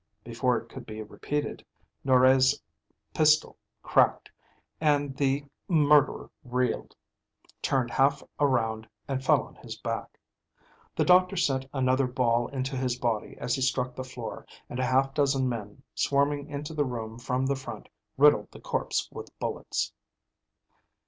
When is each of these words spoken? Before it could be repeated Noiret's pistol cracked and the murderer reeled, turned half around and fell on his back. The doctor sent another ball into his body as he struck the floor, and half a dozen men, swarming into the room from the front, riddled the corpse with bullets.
Before 0.23 0.57
it 0.57 0.67
could 0.67 0.87
be 0.87 1.03
repeated 1.03 1.63
Noiret's 2.03 2.59
pistol 3.13 3.59
cracked 3.83 4.31
and 4.79 5.15
the 5.15 5.45
murderer 5.67 6.31
reeled, 6.43 6.95
turned 7.61 7.91
half 7.91 8.23
around 8.39 8.87
and 9.07 9.23
fell 9.23 9.43
on 9.43 9.53
his 9.57 9.77
back. 9.77 10.17
The 10.95 11.05
doctor 11.05 11.35
sent 11.35 11.67
another 11.71 12.07
ball 12.07 12.47
into 12.47 12.75
his 12.75 12.97
body 12.97 13.37
as 13.37 13.53
he 13.53 13.61
struck 13.61 13.93
the 13.93 14.03
floor, 14.03 14.47
and 14.71 14.79
half 14.79 15.11
a 15.11 15.13
dozen 15.13 15.47
men, 15.47 15.83
swarming 15.93 16.47
into 16.49 16.73
the 16.73 16.83
room 16.83 17.19
from 17.19 17.45
the 17.45 17.55
front, 17.55 17.87
riddled 18.17 18.49
the 18.49 18.59
corpse 18.59 19.07
with 19.11 19.29
bullets. 19.37 19.93